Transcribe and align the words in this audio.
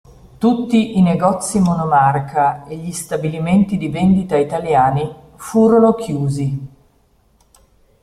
Tutti 0.39 0.97
i 0.97 1.01
negozi 1.03 1.59
monomarca 1.59 2.63
e 2.63 2.75
gli 2.75 2.91
stabilimenti 2.91 3.77
di 3.77 3.87
vendita 3.87 4.35
italiani 4.35 5.07
furono 5.35 5.93
chiusi. 5.93 6.67